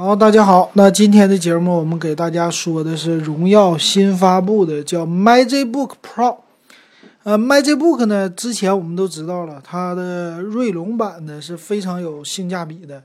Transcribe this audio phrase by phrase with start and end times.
[0.00, 0.70] 好，大家好。
[0.74, 6.36] 那今天的节目，我们给大家说的是荣耀新发布的叫 MagicBook Pro。
[7.24, 13.02] 呃，MagicBook 呢，之前我们都知道了，它的锐龙版呢是非常有性价比的。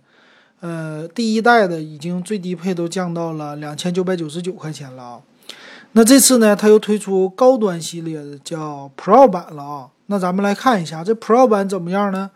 [0.59, 5.19] 呃，第一代的已经最低配都降到了两千九百九十九块钱了啊。
[5.93, 9.87] 那这次呢，它又推出高端系列的叫 Pro 版了啊。
[10.05, 12.29] 那咱们来看一下这 Pro 版怎么样呢？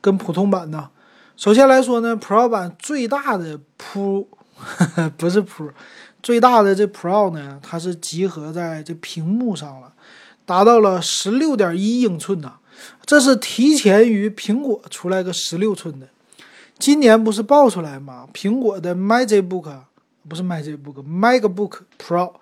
[0.00, 0.90] 跟普通版呢？
[1.36, 4.26] 首先来说呢，Pro 版最大的铺
[5.18, 5.70] 不是 Pro，，
[6.22, 9.92] 最大的这 Pro 呢，它是集合在这屏幕上了，
[10.46, 12.54] 达到了十六点一英寸呐，
[13.04, 16.08] 这是提前于苹果出来个十六寸的。
[16.78, 18.26] 今年不是爆出来吗？
[18.32, 19.80] 苹果的 MagicBook
[20.26, 22.32] 不是 MagicBook，MacBook Pro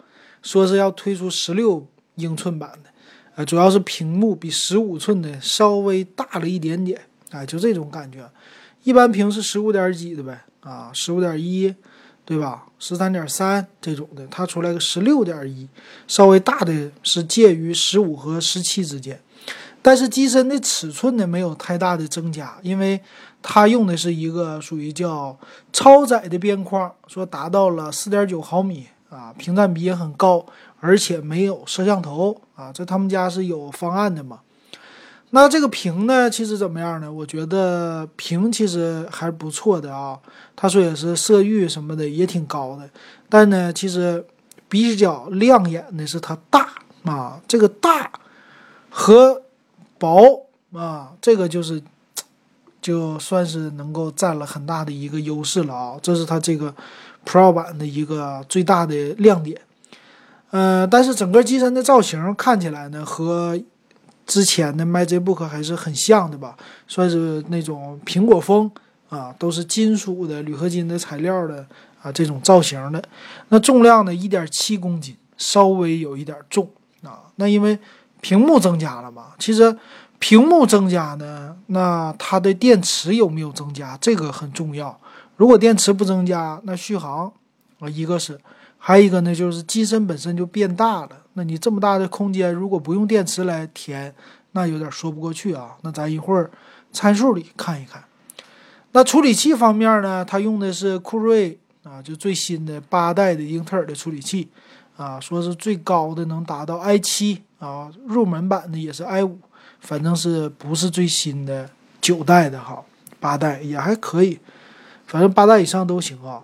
[0.40, 2.90] 说是要推出十六英寸版的，
[3.34, 7.00] 呃，主要是屏幕比十五寸的稍微大了一点点，
[7.30, 8.30] 哎，就这种感觉。
[8.84, 11.74] 一般屏是十五点几的呗，啊，十五点一，
[12.24, 12.66] 对吧？
[12.78, 15.66] 十三点三这种的，它出来个十六点一，
[16.06, 19.18] 稍微大的是介于十五和十七之间，
[19.80, 23.00] 但是机身的尺寸呢没有太大的增加，因为
[23.42, 25.38] 它用的是一个属于叫
[25.72, 30.44] 超窄的边框，说达到了四点九毫米啊，屏占比也很高，
[30.80, 34.40] 而且没有摄像头啊，这他们家是有方案的嘛。
[35.34, 37.12] 那这个屏呢，其实怎么样呢？
[37.12, 40.16] 我觉得屏其实还是不错的啊。
[40.54, 42.88] 他说也是色域什么的也挺高的，
[43.28, 44.24] 但呢，其实
[44.68, 46.68] 比较亮眼的是它大
[47.02, 47.40] 啊。
[47.48, 48.12] 这个大
[48.88, 49.42] 和
[49.98, 51.82] 薄啊，这个就是
[52.80, 55.96] 就算是能够占了很大的一个优势了啊。
[56.00, 56.72] 这是它这个
[57.26, 59.60] Pro 版的一个最大的亮点。
[60.52, 63.58] 呃，但是整个机身的造型看起来呢和。
[64.26, 66.56] 之前的 MagicBook 还是很像的吧，
[66.88, 68.70] 算是那种苹果风
[69.08, 71.66] 啊，都是金属的铝合金的材料的
[72.02, 73.02] 啊，这种造型的。
[73.48, 76.68] 那重量呢，一点七公斤，稍微有一点重
[77.02, 77.24] 啊。
[77.36, 77.78] 那因为
[78.20, 79.76] 屏幕增加了嘛，其实
[80.18, 84.98] 屏幕增加呢，那它的电池有没有增加，这个很重要。
[85.36, 87.32] 如果电池不增加，那续航
[87.80, 88.40] 啊，一个是。
[88.86, 91.23] 还有一个呢，就是机身本身就变大了。
[91.34, 94.14] 那你这么大的空间，如果不用电池来填，
[94.52, 95.76] 那有点说不过去啊。
[95.82, 96.50] 那咱一会儿
[96.92, 98.02] 参数里看一看。
[98.92, 104.48] 那处理器方面呢，它用的是酷睿啊，就最新的八代的英特尔的处理器
[104.96, 109.36] 啊，说是最高的能达到 i 七啊，入门版的也是 i 五，
[109.80, 111.68] 反正是不是最新的
[112.00, 112.80] 九代的哈，
[113.18, 114.38] 八代也还可以，
[115.06, 116.40] 反正八代以上都行啊。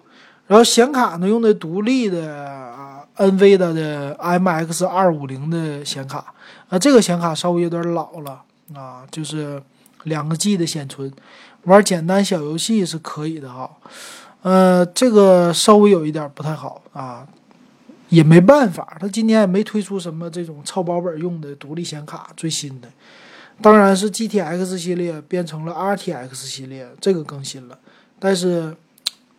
[0.49, 6.33] 然后显卡呢，用的独立的啊 NVIDIA 的 MX 二五零的显卡，
[6.71, 8.43] 啊，这个显卡稍微有点老了
[8.75, 9.63] 啊，就是
[10.05, 11.13] 两个 G 的显存，
[11.65, 13.71] 玩简单小游戏是可以的哈，
[14.41, 17.27] 呃，这个稍微有一点不太好啊，
[18.09, 22.89] 也没办法，他今年也没推出什么这种超薄本用的独立显卡，最新的，
[23.61, 27.79] 当然是 GTX 系列变成了 RTX 系列，这个更新了，
[28.19, 28.75] 但是。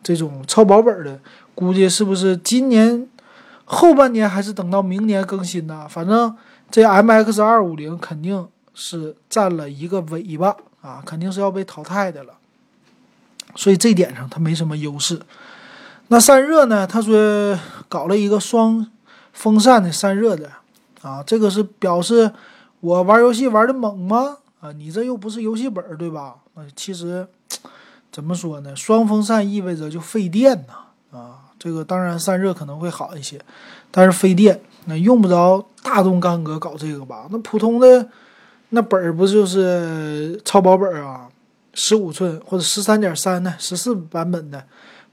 [0.04, 1.20] 这种超薄本的，
[1.54, 3.06] 估计是不是今年
[3.64, 5.86] 后半年还是等到明年更新呢？
[5.88, 6.36] 反正
[6.70, 12.34] 这 MX 二五零肯定是占了一个尾巴啊，肯定是要被淘汰的了。
[13.54, 15.20] 所以这点上它没什么优势。
[16.08, 16.86] 那散热呢？
[16.86, 17.58] 他说
[17.88, 18.90] 搞了一个双
[19.32, 20.50] 风扇的散热的
[21.02, 22.32] 啊，这个是表示
[22.80, 24.38] 我玩游戏玩的猛吗？
[24.60, 26.36] 啊，你这又不是游戏本对吧？
[26.54, 27.26] 啊，其实。
[28.10, 28.76] 怎么说呢？
[28.76, 33.40] 双风扇意味着就费电呐，啊，这个当然散热可能会好一些，
[33.92, 37.28] 但是费电，那用不着大动干戈搞这个吧？
[37.30, 38.08] 那普通的
[38.70, 41.28] 那本儿不就是超薄本儿啊？
[41.72, 44.64] 十五寸或者十三点三的、十四版本的，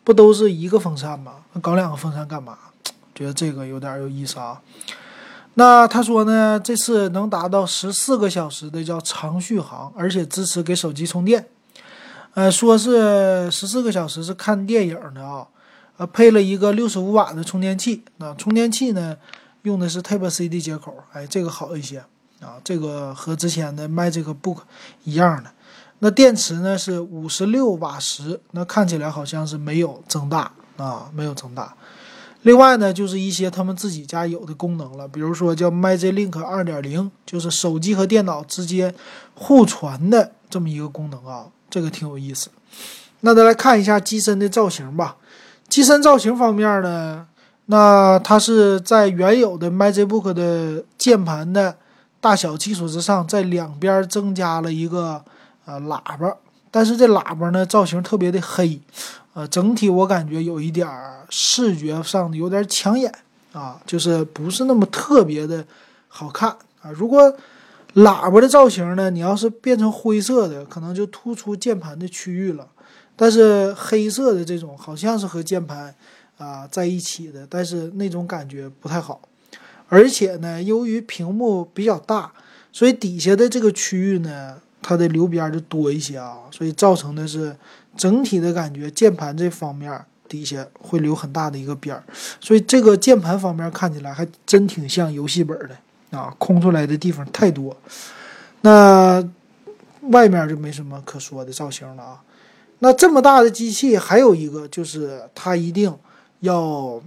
[0.03, 1.33] 不都是一个风扇吗？
[1.53, 2.57] 那搞两个风扇干嘛？
[3.13, 4.59] 觉得这个有点有意思啊。
[5.53, 11.45] 那他说呢，这次能达到十四个小时的叫长续航，而且支持给手机充电。
[12.33, 15.45] 呃，说是十四个小时是看电影的啊，
[15.99, 19.17] 呃，配了一个六十五瓦的充电器，那充电器呢
[19.63, 21.99] 用的是 Type C 的接口，哎，这个好一些
[22.40, 24.59] 啊，这个和之前的 MagicBook
[25.03, 25.51] 一样的。
[25.99, 31.75] 那电池呢是五十六瓦时，那看起来好像是没有增大啊，没有增大。
[32.43, 38.95] 另外呢，就是一些他们自己家有的功能了，比如说叫 MagicLink 二点零，就是手机和电脑之间
[39.35, 41.47] 互传的这么一个功能啊。
[41.69, 42.49] 这个挺有意思，
[43.19, 45.17] 那再来看一下机身的造型吧。
[45.69, 47.27] 机身造型方面呢，
[47.67, 51.77] 那它是在原有的 MagicBook 的键盘的
[52.19, 55.23] 大小基础之上，在两边增加了一个
[55.66, 56.35] 呃喇叭，
[56.71, 58.81] 但是这喇叭呢造型特别的黑
[59.33, 60.89] 呃，整体我感觉有一点
[61.29, 63.13] 视觉上的有点抢眼
[63.53, 65.63] 啊，就是不是那么特别的
[66.07, 66.49] 好看
[66.81, 66.89] 啊。
[66.91, 67.31] 如果
[67.93, 72.67] 喇叭的造型呢，你要是变成灰色的，可能就突出键盘的区域了。
[73.21, 75.93] 但是黑色的这种好像是和键盘
[76.37, 79.19] 啊在一起的，但是那种感觉不太好。
[79.89, 82.31] 而且呢，由于屏幕比较大，
[82.71, 87.53] 所以底下的这个区域呢，它的留边就多一些啊，所以造成的是
[87.97, 92.01] 整体的感觉，键盘这方面底下会留很大的一个边儿，
[92.39, 97.75] 所以这个键盘方面看起来还真挺像游戏本的啊，空出来的地方太多。
[98.61, 99.21] 那
[100.03, 102.21] 外面就没什么可说的造型了啊。
[102.79, 105.93] 那这么大的机器，还有一个就是它一定
[106.40, 107.02] 要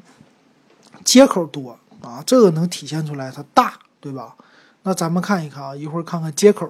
[1.04, 1.78] 接口多。
[2.02, 4.34] 啊，这个能体现出来它大，对吧？
[4.82, 6.68] 那咱们看一看啊，一会儿看看接口。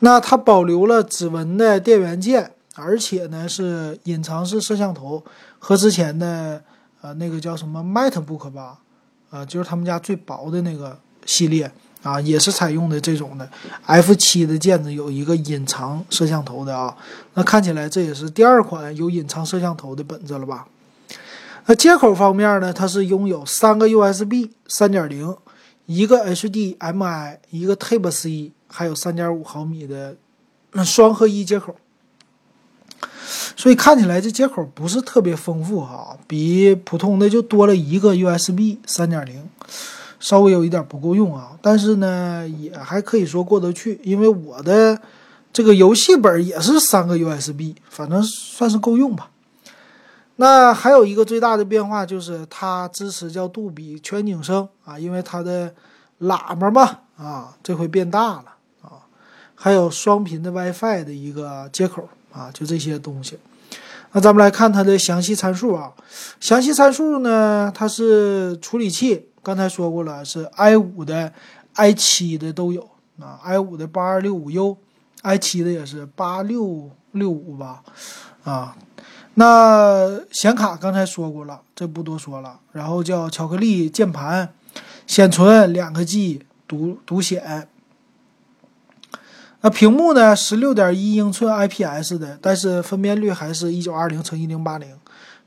[0.00, 5.24] 那它保留了指纹的电源键，而且呢是隐藏式摄像头，
[5.58, 6.62] 和之前的
[7.00, 8.80] 呃那个叫什么 MacBook 吧，
[9.30, 13.48] 啊，就是他们家最薄的那个系列啊，也是采用的这种的
[13.86, 16.96] F7 的键子有一个隐藏摄像头的啊。
[17.34, 20.66] 那看起来这也是第二款有隐藏摄像头的本子了吧？
[21.66, 22.72] 那接口方面呢？
[22.72, 25.36] 它是拥有三个 USB 三点零，
[25.86, 30.16] 一个 HDMI，一个 Type C，还有三点五毫米的
[30.84, 31.76] 双合一接口。
[33.56, 39.48] 所以看起来这接口不是特别丰富哈，比普通的就多了一个 USB 三点零，
[40.20, 41.58] 稍微有一点不够用啊。
[41.60, 45.00] 但是呢，也还可以说过得去，因为我的
[45.52, 49.30] 这个游戏本也是三个 USB，反正算是够用吧。
[50.36, 55.74] 那还有一个最大的变化就是它支持叫杜比全景声啊，因为它的
[56.20, 58.44] 喇叭嘛啊，这回变大了
[58.80, 59.04] 啊，
[59.54, 63.38] 还有双频的 WiFi 的一个接口啊，就这些东西。
[64.12, 65.92] 那咱们来看它的详细参数啊，
[66.40, 71.32] 详细参数呢，它是处理器，刚才说过了，是 i 五的、
[71.74, 72.88] i 七的都有
[73.20, 77.82] 啊，i 五的八二六五 U，i 七的也是八六六五吧，
[78.44, 78.76] 啊。
[79.34, 82.58] 那显卡刚才说过了，这不多说了。
[82.72, 84.52] 然后叫巧克力键盘，
[85.06, 87.68] 显存两个 G，独独显。
[89.62, 90.34] 那屏幕呢？
[90.34, 94.98] 十六点一英寸 IPS 的，但是分辨率还是一九二零乘一零八零，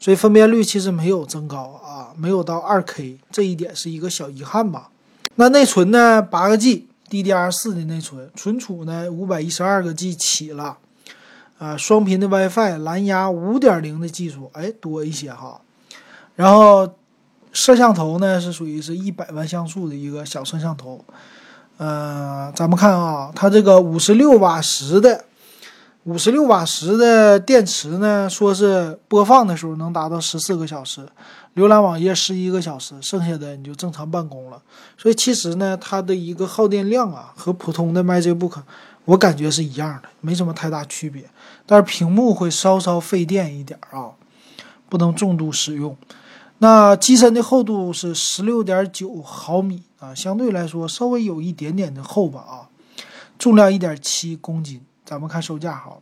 [0.03, 4.89] 所以分辨率其实没有增高啊，没有到二 K，这一点是一个小遗憾吧。
[5.35, 6.21] 那内存呢？
[6.21, 10.77] 八个 G，DDR 四的内存，存储呢五百一十二个 G 起了。
[11.57, 15.61] 啊，双频的 WiFi，蓝牙五点零的技术，哎，多一些哈。
[16.35, 16.95] 然后
[17.53, 21.06] 摄像头呢是属于是一百万像素的一个小摄像头。
[21.77, 25.23] 呃，咱们看啊，它这个五十六瓦时的
[26.05, 31.07] 五十六瓦时的电池呢，说是播放的时候能达到十四个小时，
[31.55, 34.61] 浏览网页十一个小时，剩下的你就正常办公了。
[34.97, 38.63] 所以其实呢，它的一个耗电量啊，和普通的 MacBook。
[39.05, 41.23] 我感觉是一样的，没什么太大区别，
[41.65, 44.11] 但是屏幕会稍稍费电一点啊，
[44.89, 45.95] 不能重度使用。
[46.57, 52.67] 那机身的厚度是十六点九毫米啊，相对来说稍微有一点点的厚吧啊。
[53.39, 54.81] 重量一点七公斤。
[55.05, 55.97] 咱们看售价哈，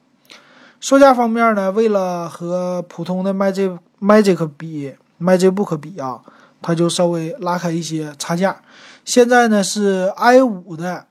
[0.79, 6.21] 售价方面呢，为了和普通的 Magic Magic 比，MacBook 比啊，
[6.61, 8.61] 它就稍微拉开一些差价。
[9.03, 11.07] 现在呢是 i 五的。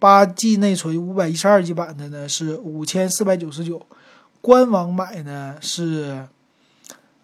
[0.00, 3.84] 八 G 内存五百一十二 G 版的呢是五千四百九十九，
[4.40, 6.28] 官网买呢是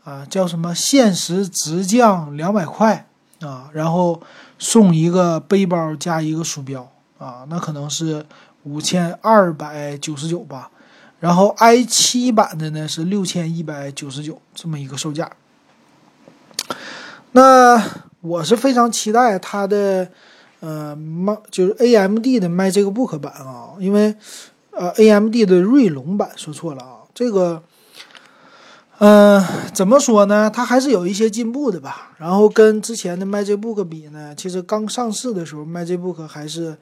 [0.02, 3.07] 啊叫什么限时直降两百块
[3.43, 4.21] 啊，然后
[4.59, 8.26] 送一个背包加一个鼠标啊，那可能是
[8.64, 10.71] 五千二百九十九吧。
[11.21, 15.30] 然后 i 七版的呢是六千一百九十九这么一个售价。
[17.33, 17.83] 那
[18.21, 20.09] 我是非常期待它的。
[20.61, 24.16] 呃，麦就是 A M D 的 MacBook 版啊，因为
[24.71, 27.62] 呃 A M D 的锐龙版说错了啊，这个，
[28.97, 29.44] 嗯，
[29.75, 30.50] 怎么说呢？
[30.50, 32.12] 它还是有一些进步的吧。
[32.16, 36.78] 然后跟之前的 MagicBook 比呢，其实刚上市的时候，MagicBook 还是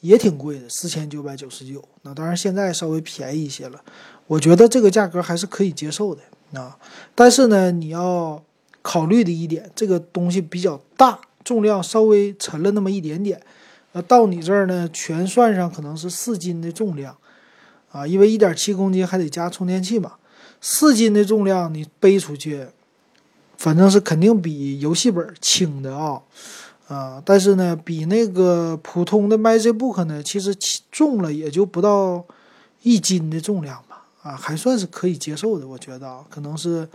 [0.00, 1.82] 也挺贵的，四千九百九十九。
[2.02, 3.80] 那当然现在稍微便宜一些了，
[4.26, 6.76] 我觉得这个价格还是可以接受的啊。
[7.14, 8.42] 但是呢，你要
[8.82, 11.20] 考虑的一点，这个东西比较大。
[11.42, 13.40] 重量稍微沉了那么一点点，
[13.92, 17.16] 呃，到你这儿呢，全算上可能是四斤的重量，
[17.90, 20.16] 啊，因为一点七公斤还得加充电器嘛，
[20.60, 22.66] 四斤的重量你背出去，
[23.56, 26.20] 反正是肯定比游戏本轻的啊，
[26.90, 30.54] 啊，但是呢，比那个普通的 MacBook 呢，其实
[30.90, 32.24] 重了也就不到
[32.82, 36.88] 一斤的重量吧，啊，还算是可以接受的，我觉得啊，可能是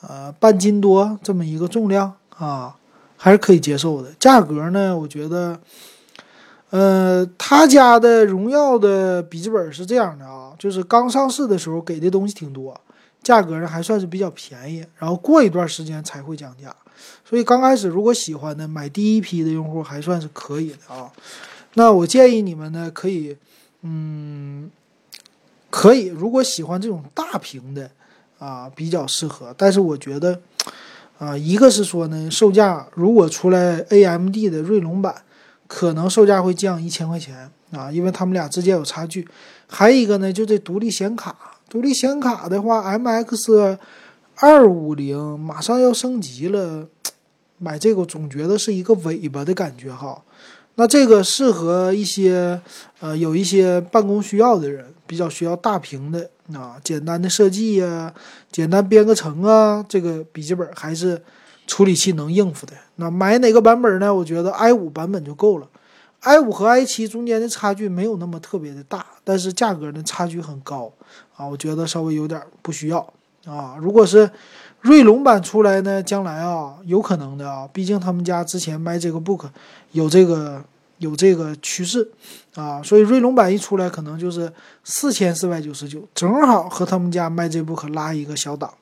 [0.00, 2.74] 呃半斤多这么一个重量啊，
[3.16, 4.10] 还是可以接受的。
[4.18, 5.60] 价格呢，我觉得。
[6.70, 12.80] 呃，他家的荣耀的笔记本是这样的啊，就是刚上市的时候给的东西挺多，
[13.22, 16.74] 价格呢还算是比较便宜，然后过一段时间才会降价，
[17.24, 21.10] 所以刚开始如果喜欢的买第一批的用户还算是可以的啊。
[21.74, 23.36] 那我建议你们呢，可以，
[23.82, 24.70] 嗯，
[25.70, 27.90] 可以，如果喜欢这种大屏的
[28.38, 29.54] 啊，比较适合。
[29.56, 30.40] 但是我觉得，
[31.18, 35.22] 啊，一个是说呢，售价如果出来 AMD 的锐龙版。
[35.72, 39.28] 可能售价会降一千块钱啊，因为他们俩之间有差距。
[39.68, 43.78] 还有一个呢，就这独立显卡，独立显卡的话，MX
[44.34, 46.88] 二五零马上要升级了，
[47.58, 50.20] 买这个总觉得是一个尾巴的感觉哈。
[50.74, 52.60] 那这个适合一些
[52.98, 58.12] 呃有一些办公需要的人，比较需要大屏的啊，简单的设计呀，
[58.50, 61.22] 简单编个程啊，这个笔记本还是。
[61.66, 64.12] 处理器能应付的，那买哪个版本呢？
[64.12, 65.68] 我觉得 i 五版本就够了。
[66.18, 70.92] i 五和 i 七中间的差距没有那么特别的大，但是价格呢差距很高
[71.40, 72.98] 啊，我觉得稍微有点不需要
[73.46, 73.76] 啊。
[73.80, 74.30] 如果是
[74.82, 79.48] 锐龙版出来呢，将来啊有可能的啊，毕竟他们家之前卖这个 book
[79.92, 80.62] 有这个
[80.98, 82.06] 有这个趋势
[82.54, 84.52] 啊，所以锐龙版一出来，可能就是
[84.84, 88.72] 四千四百九十九，正好和他们家卖这 book 拉一个小档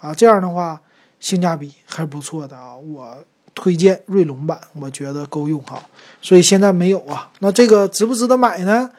[0.00, 0.78] 啊，这样的话。
[1.22, 3.16] 性价比还是不错的啊，我
[3.54, 5.80] 推荐锐龙版，我觉得够用哈。
[6.20, 8.90] 所以现在没有啊，那这个值不值得买呢？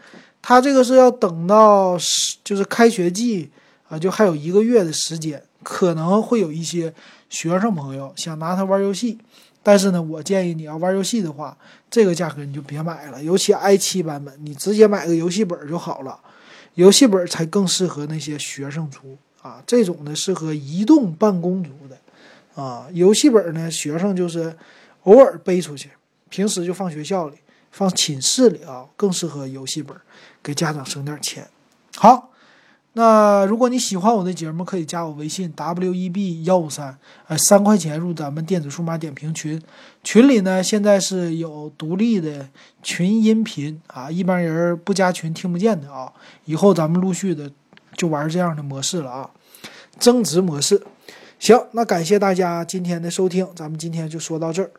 [0.43, 1.97] 它这个是要等到
[2.43, 3.49] 就是开学季
[3.87, 6.93] 啊，就还有一个月的时间，可能会有一些
[7.29, 9.17] 学生朋友想拿它玩游戏。
[9.63, 11.57] 但是呢，我建议你要玩游戏的话，
[11.89, 16.19] 这个价格你就别买了，尤其 i 七版本，你直接买个游戏本就好了，
[16.73, 22.61] 游戏本才更适合那些学生族啊，这种呢适合移动办公族的。
[22.61, 24.53] 啊，游戏本呢，学生就是
[25.03, 25.89] 偶尔背出去，
[26.29, 27.37] 平时就放学校里、
[27.73, 29.97] 放寝室里啊，更适合游戏本，
[30.43, 31.47] 给家长省点钱。
[31.95, 32.29] 好，
[32.93, 36.95] 那如果你喜欢我的节目，可以加我微信 w e b 幺五三，
[37.27, 39.59] 呃，三块钱入咱们电子数码点评群，
[40.03, 42.47] 群里呢现在是有独立的
[42.83, 46.13] 群音频啊，一般人不加群听不见的啊。
[46.45, 47.51] 以后咱们陆续的
[47.97, 49.31] 就玩这样的模式了啊，
[49.97, 50.85] 增值模式。
[51.39, 54.69] 行，那感谢大家今天的收听，咱们今天就说到这儿。